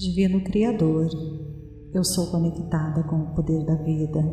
[0.00, 1.10] Divino Criador,
[1.92, 4.24] eu sou conectada com o poder da vida.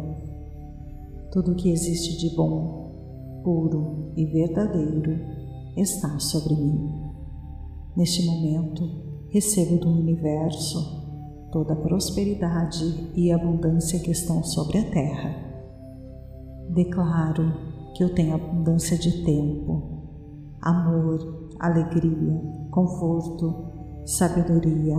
[1.29, 5.11] Tudo que existe de bom, puro e verdadeiro
[5.75, 6.89] está sobre mim.
[7.97, 8.81] Neste momento,
[9.27, 15.35] recebo do universo toda a prosperidade e abundância que estão sobre a terra.
[16.69, 17.51] Declaro
[17.93, 19.83] que eu tenho abundância de tempo,
[20.61, 22.41] amor, alegria,
[22.71, 23.53] conforto,
[24.05, 24.95] sabedoria,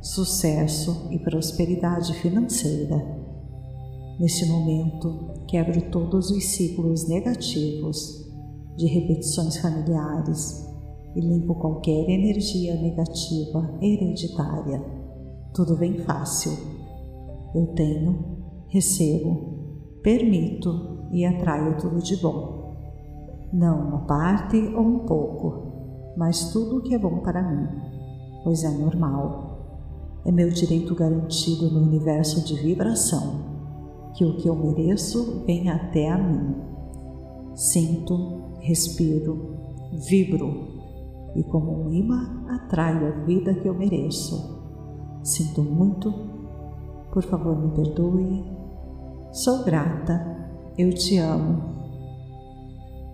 [0.00, 2.96] sucesso e prosperidade financeira.
[4.18, 8.28] Neste momento, quebro todos os ciclos negativos
[8.76, 10.66] de repetições familiares
[11.14, 14.82] e limpo qualquer energia negativa hereditária.
[15.52, 16.52] Tudo vem fácil.
[17.54, 18.38] Eu tenho,
[18.68, 22.60] recebo, permito e atraio tudo de bom.
[23.52, 27.68] Não uma parte ou um pouco, mas tudo o que é bom para mim,
[28.44, 29.49] pois é normal.
[30.24, 33.50] É meu direito garantido no universo de vibração
[34.14, 36.54] que o que eu mereço vem até a mim.
[37.54, 39.56] Sinto, respiro,
[40.08, 40.68] vibro
[41.34, 44.60] e, como um imã, atraio a vida que eu mereço.
[45.22, 46.12] Sinto muito,
[47.12, 48.44] por favor me perdoe.
[49.32, 51.80] Sou grata, eu te amo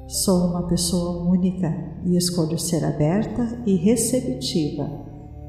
[0.09, 1.69] Sou uma pessoa única
[2.05, 4.89] e escolho ser aberta e receptiva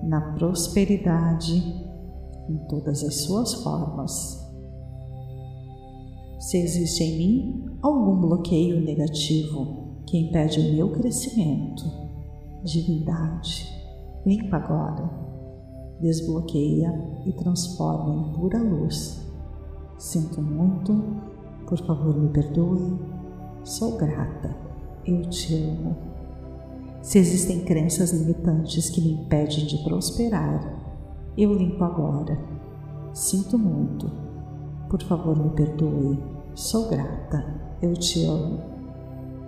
[0.03, 1.55] na prosperidade
[2.49, 4.45] em todas as suas formas.
[6.39, 11.83] Se existe em mim algum bloqueio negativo que impede o meu crescimento,
[12.63, 13.67] divindade,
[14.25, 15.09] limpa agora,
[15.99, 16.93] desbloqueia
[17.25, 19.25] e transforma em pura luz.
[19.97, 20.93] Sinto muito,
[21.67, 23.17] por favor me perdoe
[23.67, 24.55] Sou grata,
[25.05, 26.06] eu te amo.
[27.01, 30.59] Se existem crenças limitantes que me impedem de prosperar,
[31.37, 32.37] eu limpo agora.
[33.13, 34.11] Sinto muito.
[34.89, 36.19] Por favor, me perdoe.
[36.55, 37.45] Sou grata,
[37.81, 38.59] eu te amo.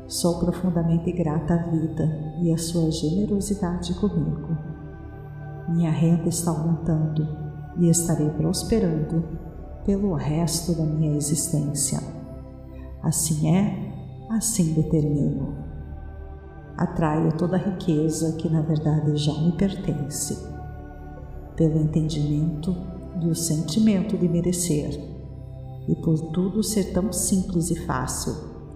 [0.08, 4.58] Sou profundamente grata à vida e à sua generosidade comigo.
[5.70, 7.28] Minha renda está aumentando
[7.78, 9.24] e estarei prosperando
[9.86, 12.00] pelo resto da minha existência.
[13.04, 15.69] Assim é assim determino.
[16.80, 20.48] Atraio toda a riqueza que na verdade já me pertence,
[21.58, 22.74] pelo entendimento
[23.22, 24.98] e o sentimento de merecer,
[25.90, 28.34] e por tudo ser tão simples e fácil,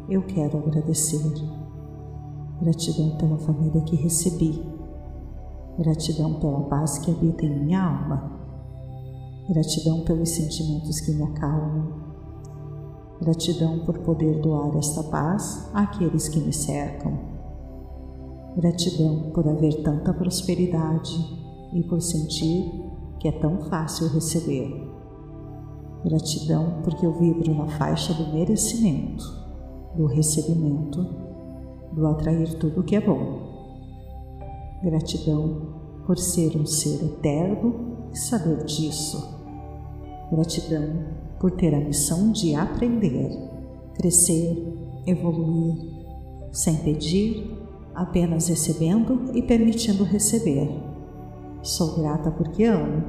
[0.10, 1.34] eu quero agradecer.
[2.62, 4.62] Gratidão pela família que recebi,
[5.80, 8.32] gratidão pela paz que habita em minha alma,
[9.48, 12.04] gratidão pelos sentimentos que me acalmam
[13.22, 17.33] Gratidão por poder doar esta paz àqueles que me cercam.
[18.56, 21.14] Gratidão por haver tanta prosperidade
[21.74, 22.72] e por sentir
[23.20, 24.70] que é tão fácil receber.
[26.06, 29.24] Gratidão porque eu vibro na faixa do merecimento,
[29.96, 31.04] do recebimento,
[31.94, 33.54] do atrair tudo que é bom.
[34.84, 35.74] Gratidão
[36.06, 39.42] por ser um ser eterno e saber disso.
[40.30, 41.06] Gratidão
[41.40, 43.32] por ter a missão de aprender,
[43.96, 45.76] crescer, evoluir,
[46.52, 47.63] sem pedir,
[47.96, 50.70] apenas recebendo e permitindo receber.
[51.62, 53.04] Sou grata porque amo,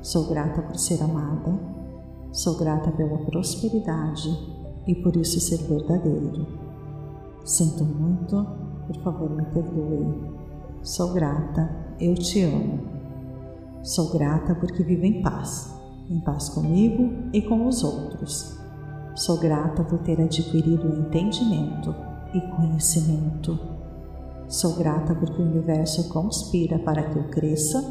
[0.00, 1.58] sou grata por ser amada,
[2.32, 4.28] sou grata pela prosperidade
[4.86, 6.46] e por isso ser verdadeiro.
[7.44, 8.46] Sinto muito,
[8.86, 10.32] por favor me perdoe.
[10.82, 12.80] Sou grata, eu te amo.
[13.82, 15.76] Sou grata porque vivo em paz
[16.10, 18.56] em paz comigo e com os outros.
[19.14, 21.94] Sou grata por ter adquirido entendimento
[22.34, 23.58] e conhecimento.
[24.48, 27.82] Sou grata porque o universo conspira para que eu cresça,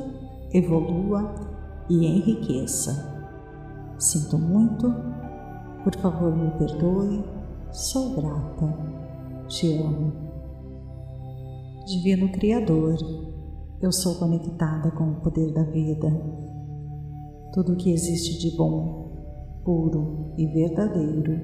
[0.54, 1.34] evolua
[1.90, 3.14] e enriqueça.
[4.00, 4.94] Sinto muito,
[5.84, 7.24] por favor me perdoe,
[7.72, 8.78] sou grata,
[9.48, 10.14] te amo.
[11.86, 12.98] Divino Criador,
[13.82, 16.10] eu sou conectada com o poder da vida
[17.56, 19.14] tudo o que existe de bom,
[19.64, 21.40] puro e verdadeiro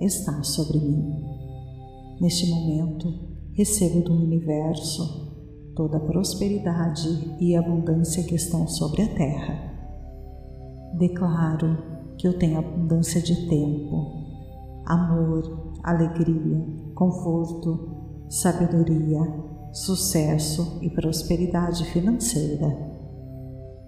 [0.00, 1.24] está sobre mim.
[2.20, 3.12] Neste momento,
[3.58, 9.74] recebo do universo toda a prosperidade e abundância que estão sobre a terra.
[10.96, 11.76] Declaro
[12.16, 14.12] que eu tenho abundância de tempo,
[14.86, 16.64] amor, alegria,
[16.94, 19.20] conforto, sabedoria,
[19.72, 22.68] sucesso e prosperidade financeira.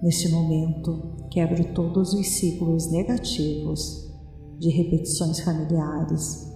[0.03, 4.13] Neste momento, quebro todos os ciclos negativos
[4.59, 6.50] de repetições familiares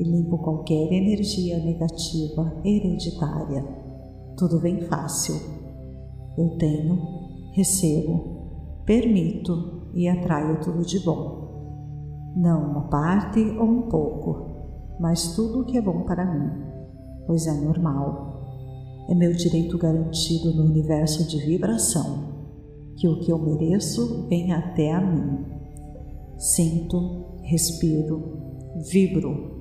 [0.00, 3.62] e limpo qualquer energia negativa hereditária.
[4.34, 5.34] Tudo vem fácil.
[6.38, 6.98] Eu tenho,
[7.52, 12.32] recebo, permito e atraio tudo de bom.
[12.34, 14.46] Não uma parte ou um pouco,
[14.98, 16.50] mas tudo o que é bom para mim,
[17.26, 19.04] pois é normal.
[19.06, 22.30] É meu direito garantido no universo de vibração
[22.96, 25.44] que o que eu mereço venha até a mim.
[26.38, 28.38] Sinto, respiro,
[28.90, 29.59] vibro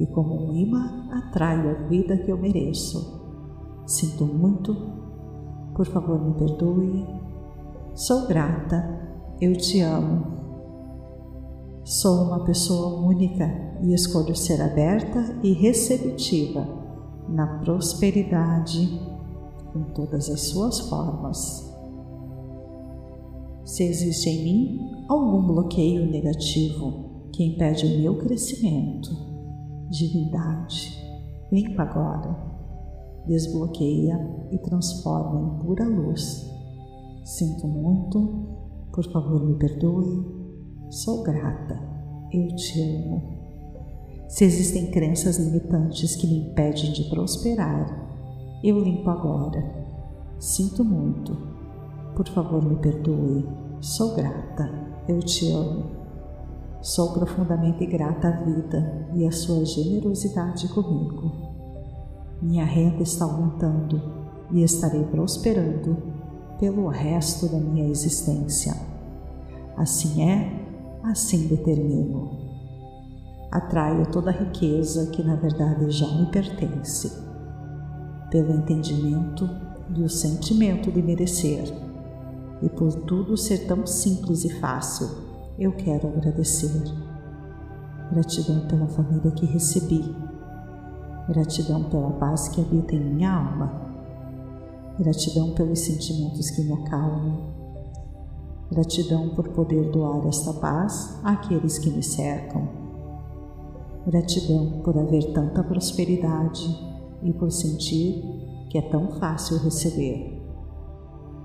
[0.00, 3.20] e, como um imã, atraio a vida que eu mereço.
[3.86, 4.74] Sinto muito,
[5.74, 7.06] por favor me perdoe.
[7.94, 8.98] Sou grata,
[9.40, 10.40] eu te amo.
[11.84, 13.44] Sou uma pessoa única
[13.82, 16.66] e escolho ser aberta e receptiva
[17.28, 19.00] na prosperidade
[19.76, 21.70] em todas as suas formas.
[23.64, 29.29] Se existe em mim algum bloqueio negativo que impede o meu crescimento,
[29.90, 30.96] divindade,
[31.50, 32.36] limpa agora,
[33.26, 34.18] desbloqueia
[34.50, 36.48] e transforma em pura luz.
[37.24, 38.46] Sinto muito,
[38.92, 40.40] por favor me perdoe,
[40.90, 41.80] Sou grata,
[42.32, 43.22] eu te amo.
[44.28, 48.10] Se existem crenças limitantes que me impedem de prosperar,
[48.64, 49.62] eu limpo agora.
[50.40, 51.36] Sinto muito.
[52.16, 53.48] Por favor, me perdoe.
[53.80, 54.68] Sou grata,
[55.08, 55.99] eu te amo.
[56.82, 61.30] Sou profundamente grata à vida e à sua generosidade comigo.
[62.40, 64.00] Minha renda está aumentando
[64.50, 65.94] e estarei prosperando
[66.58, 68.74] pelo resto da minha existência.
[69.76, 72.30] Assim é assim determino.
[73.52, 77.12] Atraio toda a riqueza que na verdade já me pertence,
[78.30, 79.46] pelo entendimento
[79.94, 81.64] e o sentimento de merecer,
[82.62, 85.29] e por tudo ser tão simples e fácil,
[85.60, 86.82] eu quero agradecer.
[88.10, 90.02] Gratidão pela família que recebi,
[91.28, 93.70] gratidão pela paz que habita em minha alma,
[94.98, 97.60] gratidão pelos sentimentos que me acalmam
[98.70, 102.68] Gratidão por poder doar esta paz àqueles que me cercam.
[104.06, 106.78] Gratidão por haver tanta prosperidade
[107.24, 108.22] e por sentir
[108.70, 110.40] que é tão fácil receber.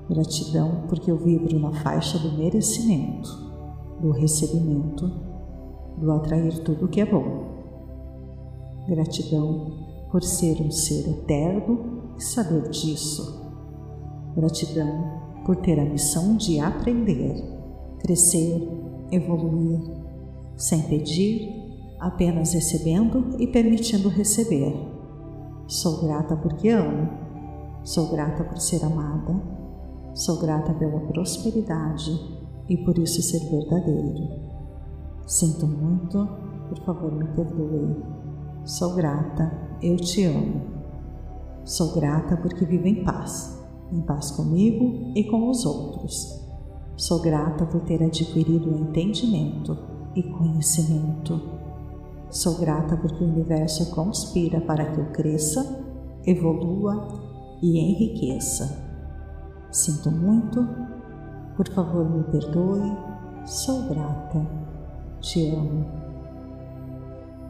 [0.08, 3.45] Gratidão porque eu vibro na faixa do merecimento,
[4.06, 5.12] do recebimento,
[5.98, 7.56] do atrair tudo que é bom.
[8.88, 13.44] Gratidão por ser um ser eterno e saber disso.
[14.36, 17.44] Gratidão por ter a missão de aprender,
[17.98, 18.70] crescer,
[19.12, 19.82] evoluir,
[20.56, 21.52] sem pedir,
[22.00, 24.76] apenas recebendo e permitindo receber.
[25.68, 27.10] Sou grata porque amo,
[27.84, 29.42] sou grata por ser amada,
[30.14, 32.35] sou grata pela prosperidade
[32.70, 34.30] e por isso ser verdadeiro.
[35.26, 36.28] Sinto muito,
[36.70, 38.04] por favor me perdoe.
[38.64, 39.52] Sou grata,
[39.82, 40.62] eu te amo.
[41.64, 43.56] Sou grata porque vivo em paz
[43.92, 46.42] em paz comigo e com os outros.
[46.96, 49.78] Sou grata por ter adquirido entendimento
[50.16, 51.42] e conhecimento.
[52.30, 55.84] Sou grata porque o universo conspira para que eu cresça,
[56.26, 57.08] evolua
[57.62, 58.84] e enriqueça.
[59.72, 60.66] Sinto muito,
[61.56, 62.92] por favor me perdoe,
[63.46, 64.46] sou grata,
[65.22, 65.86] te amo.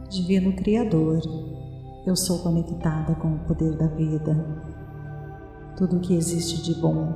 [0.08, 1.20] Divino Criador,
[2.06, 4.66] eu sou conectada com o poder da vida
[5.76, 7.12] tudo o que existe de bom,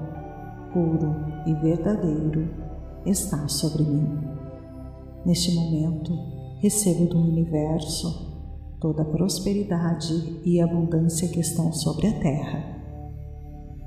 [0.73, 2.47] puro e verdadeiro
[3.07, 4.21] está sobre mim.
[5.25, 6.13] Neste momento,
[6.59, 8.29] recebo do universo
[8.79, 12.65] toda a prosperidade e abundância que estão sobre a terra.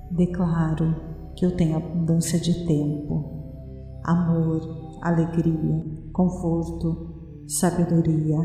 [0.10, 0.96] Declaro
[1.36, 8.38] que eu tenho abundância de tempo, amor, alegria, conforto, sabedoria,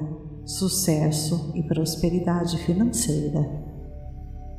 [0.45, 3.69] sucesso e prosperidade financeira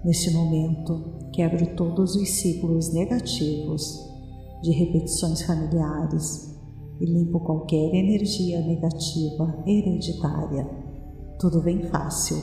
[0.04, 4.00] Neste momento, quebro todos os ciclos negativos
[4.64, 6.58] de repetições familiares
[7.02, 10.70] e limpo qualquer energia negativa hereditária.
[11.38, 12.38] Tudo vem fácil.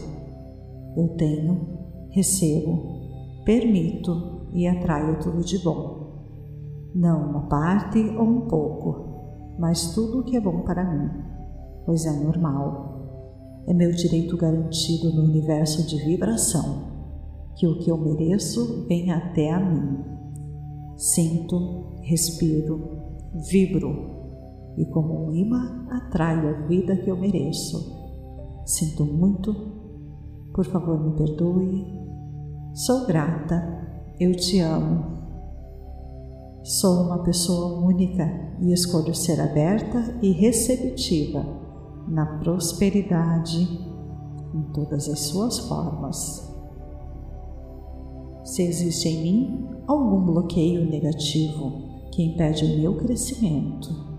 [0.99, 1.79] Eu tenho,
[2.11, 6.07] recebo, permito e atraio tudo de bom.
[6.95, 11.11] Não uma parte ou um pouco, mas tudo o que é bom para mim,
[11.85, 13.63] pois é normal.
[13.69, 16.97] É meu direito garantido no universo de vibração
[17.55, 20.05] que o que eu mereço venha até a mim.
[20.97, 22.81] Sinto, respiro,
[23.51, 24.17] vibro
[24.79, 27.95] e, como um imã, atraio a vida que eu mereço.
[28.65, 29.55] Sinto muito,
[30.55, 31.85] por favor me perdoe.
[32.73, 33.86] Sou grata,
[34.19, 35.17] eu te amo.
[36.63, 38.25] Sou uma pessoa única
[38.61, 41.45] e escolho ser aberta e receptiva
[42.09, 43.61] na prosperidade
[44.55, 46.51] em todas as suas formas.
[48.43, 54.17] Se existe em mim algum bloqueio negativo que impede o meu crescimento.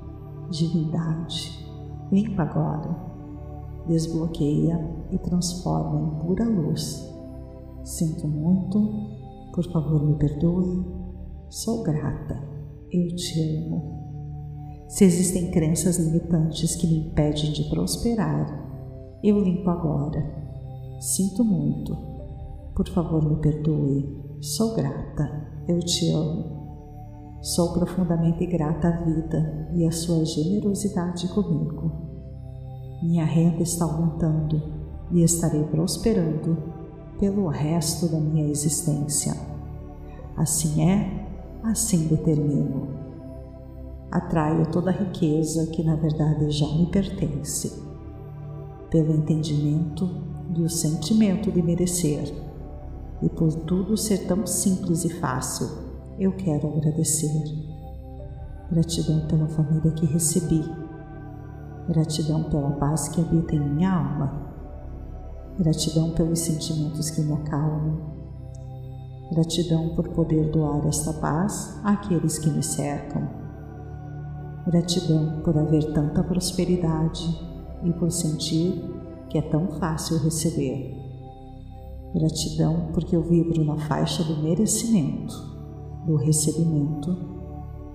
[0.52, 1.68] Divindade,
[2.12, 2.96] limpa agora,
[3.88, 4.80] desbloqueia
[5.12, 7.12] e transforma em pura luz.
[7.84, 9.17] Sinto muito,
[9.58, 10.86] por favor me perdoe,
[11.50, 12.40] sou grata,
[12.92, 14.86] eu te amo.
[14.88, 18.46] Se existem crenças limitantes que me impedem de prosperar,
[19.24, 20.24] eu limpo agora.
[21.00, 21.98] Sinto muito,
[22.76, 25.28] por favor me perdoe, sou grata,
[25.68, 27.40] eu te amo.
[27.42, 31.92] Sou profundamente grata à vida e à sua generosidade comigo.
[33.02, 34.62] Minha renda está aumentando
[35.12, 36.77] e estarei prosperando
[37.20, 39.34] pelo resto da minha existência.
[40.36, 41.28] Assim é,
[41.64, 42.88] assim determino.
[44.12, 47.84] Atraio toda a riqueza que na verdade já me pertence,
[48.90, 50.10] pelo entendimento
[50.56, 52.34] e o sentimento de merecer,
[53.22, 55.68] e por tudo ser tão simples e fácil
[56.20, 57.44] eu quero agradecer.
[58.72, 60.64] Gratidão pela família que recebi.
[61.88, 64.57] Gratidão pela paz que habita em minha alma.
[65.60, 68.18] Gratidão pelos sentimentos que me acalmam.
[69.32, 73.28] Gratidão por poder doar esta paz àqueles que me cercam.
[74.68, 77.26] Gratidão por haver tanta prosperidade
[77.84, 78.84] e por sentir
[79.30, 80.96] que é tão fácil receber.
[82.14, 85.58] Gratidão porque eu vibro na faixa do merecimento
[86.08, 87.14] do recebimento,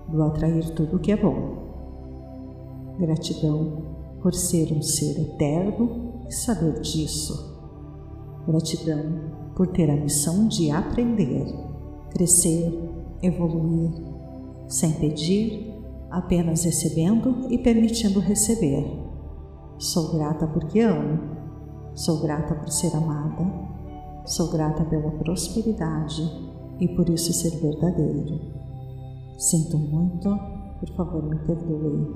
[0.07, 1.63] do atrair tudo que é bom.
[2.99, 3.81] Gratidão
[4.21, 7.52] por ser um ser eterno e saber disso.
[8.47, 11.45] Gratidão por ter a missão de aprender,
[12.09, 12.73] crescer,
[13.21, 13.91] evoluir,
[14.67, 15.73] sem pedir,
[16.09, 18.85] apenas recebendo e permitindo receber.
[19.77, 21.19] Sou grata porque amo,
[21.95, 23.45] sou grata por ser amada,
[24.25, 26.21] sou grata pela prosperidade
[26.79, 28.39] e por isso ser verdadeiro.
[29.37, 30.29] Sinto muito,
[30.79, 32.15] por favor me perdoe.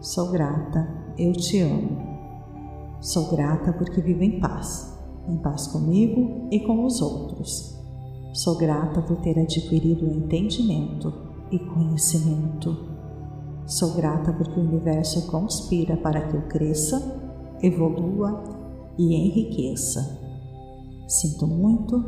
[0.00, 2.08] Sou grata, eu te amo.
[3.00, 4.97] Sou grata porque vivo em paz,
[5.28, 7.78] em paz comigo e com os outros.
[8.32, 11.12] Sou grata por ter adquirido entendimento
[11.50, 12.76] e conhecimento.
[13.66, 17.20] Sou grata porque o universo conspira para que eu cresça,
[17.62, 18.42] evolua
[18.96, 20.18] e enriqueça.
[21.06, 22.04] Sinto muito,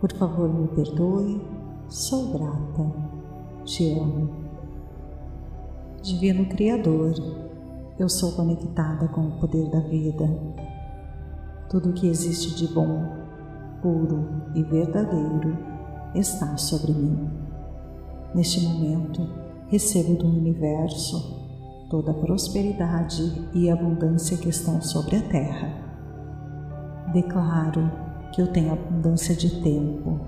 [0.00, 1.40] por favor, me perdoe,
[1.88, 2.92] sou grata,
[3.64, 4.30] te amo.
[6.02, 7.14] Divino Criador,
[7.98, 10.28] eu sou conectada com o poder da vida.
[11.68, 13.12] Tudo que existe de bom,
[13.82, 15.58] puro e verdadeiro
[16.14, 17.28] está sobre mim.
[18.34, 19.28] Neste momento,
[19.68, 21.44] recebo do universo
[21.90, 25.72] toda a prosperidade e abundância que estão sobre a terra.
[27.12, 27.90] Declaro
[28.32, 30.20] que eu tenha abundância de tempo,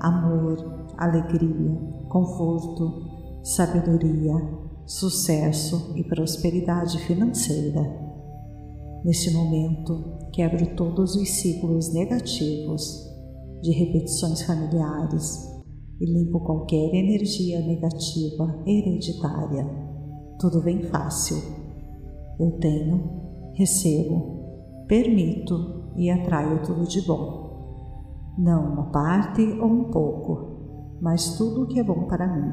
[0.00, 3.04] amor, alegria, conforto,
[3.42, 4.34] sabedoria,
[4.84, 7.82] sucesso e prosperidade financeira.
[9.04, 13.10] Neste momento, quebro todos os ciclos negativos
[13.62, 15.50] de repetições familiares
[15.98, 19.66] e limpo qualquer energia negativa hereditária.
[20.38, 21.38] Tudo vem fácil.
[22.38, 28.34] Eu tenho, recebo, permito e atraio tudo de bom.
[28.36, 32.52] Não uma parte ou um pouco, mas tudo o que é bom para mim,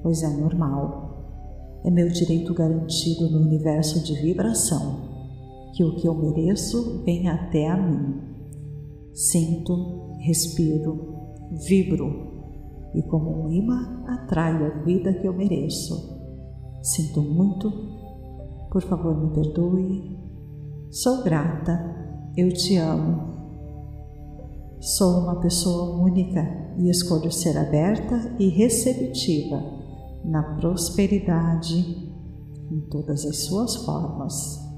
[0.00, 1.80] pois é normal.
[1.84, 5.09] É meu direito garantido no universo de vibração
[5.72, 8.20] que o que eu mereço vem até a mim.
[9.12, 11.14] Sinto, respiro,
[11.68, 12.30] vibro
[12.94, 16.18] e, como um imã, atraio a vida que eu mereço.
[16.82, 17.70] Sinto muito,
[18.70, 20.18] por favor me perdoe.
[20.90, 22.00] Sou grata
[22.36, 23.30] eu te amo.
[24.80, 26.40] Sou uma pessoa única
[26.78, 29.60] e escolho ser aberta e receptiva
[30.24, 32.08] na prosperidade
[32.70, 34.69] em todas as suas formas.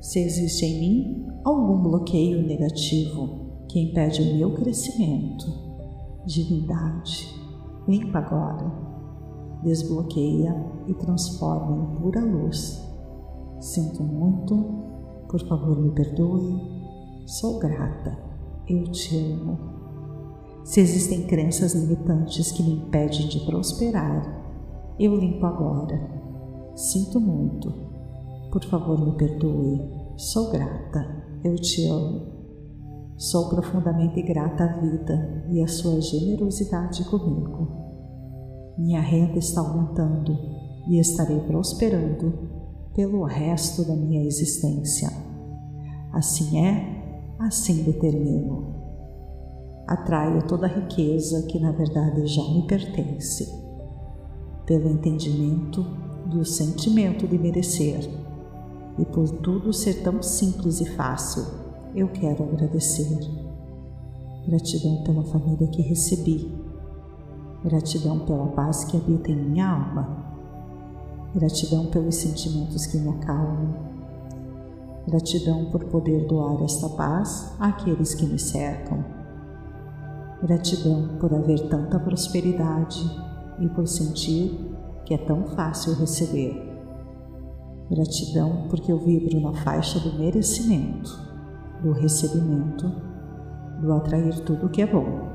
[0.00, 5.46] Se existe em mim algum bloqueio negativo que impede o meu crescimento,
[6.26, 7.34] divindade,
[7.86, 8.72] limpa agora,
[9.62, 10.54] desbloqueia
[10.88, 12.84] e transforma em pura luz.
[13.60, 14.90] Sinto muito
[15.30, 16.60] por favor, me perdoe.
[17.24, 18.18] Sou grata.
[18.68, 19.56] Eu te amo.
[20.64, 24.44] Se existem crenças limitantes que me impedem de prosperar,
[24.98, 26.00] eu limpo agora.
[26.74, 27.89] Sinto muito.
[28.50, 29.80] Por favor, me perdoe.
[30.16, 31.06] Sou grata.
[31.44, 32.40] Eu te amo.
[33.16, 37.68] Sou profundamente grata à vida e à sua generosidade comigo.
[38.76, 40.36] Minha renda está aumentando
[40.88, 42.32] e estarei prosperando
[42.94, 45.10] pelo resto da minha existência.
[46.12, 48.74] Assim é, assim determino.
[49.86, 53.46] atraio toda a riqueza que na verdade já me pertence.
[54.66, 55.82] Pelo entendimento
[56.26, 58.08] do sentimento de merecer
[58.98, 61.44] e por tudo ser tão simples e fácil,
[61.94, 63.18] eu quero agradecer.
[64.46, 66.52] Gratidão pela família que recebi.
[67.64, 70.30] Gratidão pela paz que habita em minha alma.
[71.34, 73.74] Gratidão pelos sentimentos que me acalmam.
[75.06, 79.04] Gratidão por poder doar esta paz àqueles que me cercam.
[80.42, 83.00] Gratidão por haver tanta prosperidade
[83.58, 86.69] e por sentir que é tão fácil receber.
[87.90, 91.10] Gratidão porque eu vibro na faixa do merecimento,
[91.82, 92.88] do recebimento,
[93.82, 95.28] do atrair tudo que é bom.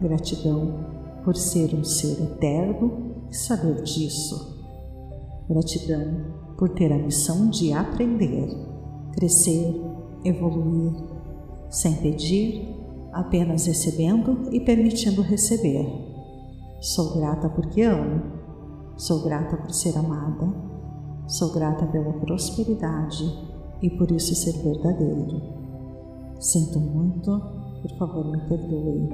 [0.00, 0.84] Gratidão
[1.22, 4.66] por ser um ser eterno e saber disso.
[5.48, 6.24] Gratidão
[6.58, 8.48] por ter a missão de aprender,
[9.12, 9.80] crescer,
[10.24, 10.92] evoluir,
[11.70, 12.68] sem pedir,
[13.12, 15.86] apenas recebendo e permitindo receber.
[16.80, 18.22] Sou grata porque amo,
[18.96, 20.71] sou grata por ser amada
[21.26, 23.24] Sou grata pela prosperidade
[23.80, 25.40] e por isso ser verdadeiro.
[26.38, 27.40] Sinto muito,
[27.80, 29.08] por favor me perdoe.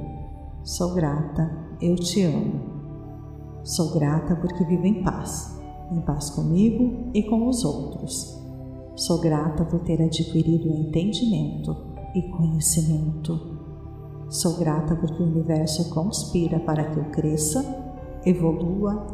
[0.65, 1.51] Sou grata,
[1.81, 2.61] eu te amo.
[3.63, 5.61] Sou grata porque vivo em paz,
[5.93, 8.43] em paz comigo e com os outros.
[8.97, 11.77] Sou grata por ter adquirido entendimento
[12.15, 13.59] e conhecimento.
[14.31, 17.63] Sou grata porque o universo conspira para que eu cresça,
[18.25, 19.07] evolua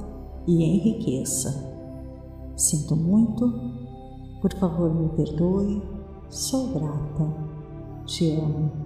[0.47, 1.74] e enriqueça.
[2.57, 3.53] Sinto muito,
[4.41, 5.83] por favor me perdoe,
[6.29, 7.35] sou grata,
[8.07, 8.84] te amo.